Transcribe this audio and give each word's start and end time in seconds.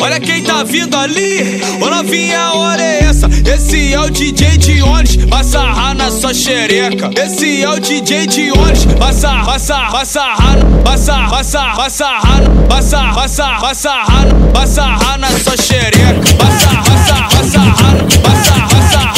olha 0.00 0.20
quem 0.20 0.42
tá 0.42 0.64
vindo 0.64 0.96
ali. 0.96 1.60
Ô 1.80 1.88
novinha, 1.88 2.40
a 2.40 2.54
hora 2.54 2.82
é 2.82 3.04
essa. 3.04 3.28
Esse 3.54 3.92
é 3.92 4.00
o 4.00 4.10
DJ 4.10 4.58
Dionis, 4.58 5.16
passa 5.26 5.60
a 5.60 5.94
na 5.94 6.10
sua 6.10 6.34
xereca. 6.34 7.10
Esse 7.16 7.62
é 7.62 7.68
o 7.68 7.78
DJ 7.78 8.26
Dionis, 8.26 8.84
passa, 8.98 9.44
passa, 9.44 9.74
passa 9.90 10.22
a 10.22 10.36
passa, 10.84 11.28
passa, 11.30 11.72
passa 11.76 12.06
a 12.06 12.66
passa, 12.68 13.12
passa, 13.14 13.58
passa 13.60 13.90
a 13.90 14.52
passa 14.52 14.82
a 14.82 15.18
na 15.18 15.30
sua 15.30 15.56
xereca. 15.56 16.14
Passa, 16.38 16.68
passa, 16.68 17.14
passa 17.36 17.60
a 17.60 18.20
passa, 18.22 18.52
passa 18.74 19.15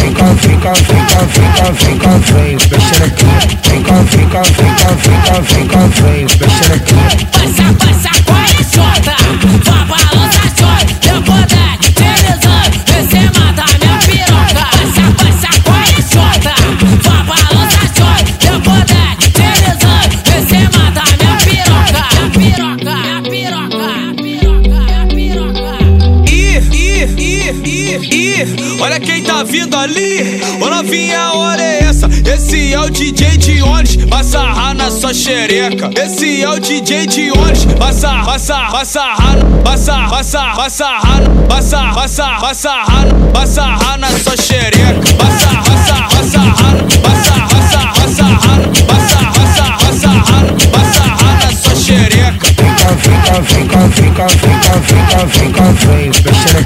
vem 0.00 0.12
cá, 0.14 0.24
vem 0.32 0.58
cá, 0.60 0.72
vem 0.72 1.04
cá, 1.06 1.20
vem 1.22 1.52
cá, 1.52 1.70
vem 1.70 1.98
cá, 1.98 2.10
vem, 2.18 2.56
mexe 2.56 2.80
xerequinha. 2.94 3.40
Vem 3.68 3.82
cá, 3.82 3.94
vem 4.02 4.28
cá, 4.28 4.42
vem 4.42 4.74
cá, 4.74 4.90
vem 5.02 5.20
cá, 5.22 5.40
vem 5.40 5.66
cá, 5.66 5.80
vem, 5.86 6.22
mexe 6.24 6.50
xerequinha. 6.64 7.08
Passa, 7.32 7.66
passa, 7.78 8.12
corre 8.24 8.60
e 8.60 8.64
solta, 8.64 9.14
vá 9.64 9.78
balança, 9.84 10.44
chora, 10.58 10.86
eu 11.08 11.18
vou 11.22 11.42
dar 11.46 11.76
deslizando, 11.78 12.76
você 12.86 13.20
mata 13.38 13.64
minha 13.78 13.96
piroca. 13.98 14.64
Passa, 14.72 15.04
passa, 15.18 15.50
corre 15.62 15.94
e 15.98 16.02
solta, 16.02 16.54
vá 17.02 17.16
balança, 17.24 17.82
chora, 17.96 18.24
eu 18.46 18.56
vou 18.60 18.80
dar 18.86 19.12
deslizando, 19.16 20.14
você 20.24 20.60
mata 20.78 21.04
minha 21.18 21.34
piroca. 21.44 22.02
Piroca, 22.32 22.96
piroca, 23.30 23.86
piroca, 24.22 24.80
piroca. 25.14 25.72
Ir, 26.30 26.62
ir, 26.72 27.08
ir, 27.18 27.54
ir, 27.64 28.00
ir 28.12 28.71
olha 28.82 28.98
quem 28.98 29.22
tá 29.22 29.44
vindo 29.44 29.76
ali. 29.76 30.40
Ô 30.60 30.68
novinha, 30.68 31.30
olha 31.34 31.62
essa. 31.62 32.08
Esse 32.26 32.72
é 32.72 32.80
o 32.80 32.90
DJ 32.90 33.36
de 33.36 33.62
ônibus, 33.62 33.96
vai 34.08 34.24
sarrar 34.24 34.74
na 34.74 34.90
sua 34.90 35.14
xereca. 35.14 35.90
Esse 35.94 36.42
é 36.42 36.48
o 36.48 36.58
DJ 36.58 37.06
de 37.06 37.30
ônibus, 37.30 37.64
vai 37.78 37.92
sarrar, 37.92 38.24
vai 38.24 38.38
sarrar, 38.38 38.76
vai 38.82 38.84
sarrar, 38.84 39.44
vai 39.64 39.78
sarrar, 39.78 40.10
vai 40.10 40.24
sarrar, 40.24 40.56
vai 40.56 40.70
sarrar, 40.70 41.24
vai 41.48 41.62
sarrar, 41.62 41.94
vai 41.94 42.08
sarrar, 42.08 42.40
vai 42.40 42.54
sarrar, 42.54 43.06
vai 43.32 43.46
sarrar 43.46 43.98
na 43.98 44.10
sua 44.10 44.36
xereca. 44.36 45.00
Vai 45.16 45.38
sarrar, 45.38 45.64
vai 45.64 45.78
sarrar, 45.86 46.10
vai 46.10 46.24
sarrar, 46.24 46.72
vai 47.02 47.16
sarrar, 47.22 47.48
vai 47.48 47.62
sarrar, 47.68 47.94
vai 47.94 48.08
sarrar, 48.08 48.42
vai 48.42 48.98
sarrar, 48.98 49.32
vai 49.32 49.46
sarrar, 49.46 49.78
vai 49.78 49.94
sarrar, 49.94 50.44
vai 50.72 50.86
sarrar 50.92 51.34
na 51.44 51.50
sua 51.56 51.74
xereca. 51.76 52.46
Fica, 52.46 52.88
fica, 52.96 53.34
fica, 53.42 53.80
fica, 53.88 54.26
fica, 54.28 54.72
fica, 54.82 55.28
fica, 55.28 55.64
feio, 55.74 56.12
xerequinha. 56.12 56.61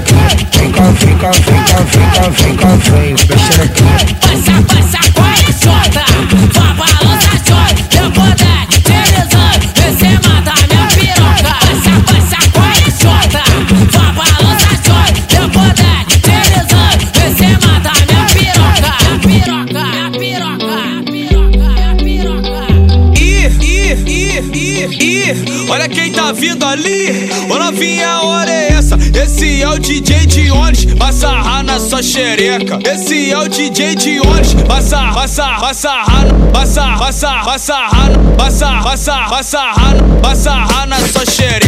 olha 25.69 25.87
quem 25.87 26.11
tá 26.11 26.31
vindo 26.31 26.65
ali. 26.65 27.29
Ô 27.49 27.57
novinha, 27.57 28.21
hora 28.21 28.49
é 28.49 28.73
essa? 28.73 28.97
Esse 29.13 29.61
é 29.61 29.69
o 29.69 29.79
DJ 29.79 30.25
Dionis, 30.25 30.85
passa 30.95 31.29
a 31.29 31.63
na 31.63 31.79
sua 31.79 32.01
xereca. 32.01 32.79
Esse 32.83 33.31
é 33.31 33.37
o 33.37 33.47
DJ 33.47 33.95
Dionis, 33.95 34.53
passa, 34.67 35.11
passa, 35.13 35.57
passa 35.59 36.03
rana, 36.03 36.33
passa, 36.51 36.97
passa, 36.97 37.41
passa 37.43 37.75
rana, 37.87 38.19
passa, 38.37 38.81
passa, 38.81 39.27
passa 39.29 39.71
rana, 39.71 40.03
passa 40.21 40.51
rana 40.51 40.99
na 40.99 41.07
sua 41.07 41.25
xereca. 41.25 41.66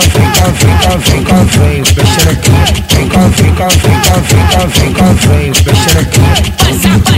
on, 0.00 0.08
think 0.10 0.42
on, 0.42 0.54
think 0.54 0.88
on, 0.88 1.00
think 1.00 1.32
on, 1.32 1.46
think 1.46 1.86
Bitch 1.88 2.16
in 2.20 2.28
a 2.28 2.42
Think 2.88 3.16
on, 3.16 3.32
think 3.32 3.60
on, 3.60 3.70
think 3.70 4.10
on, 4.10 4.22
think 4.22 4.56
on, 4.56 4.70
think 4.70 5.02
on, 5.02 5.16
think 5.16 5.56
Bitch 5.56 5.84
in 5.90 7.06
a 7.06 7.09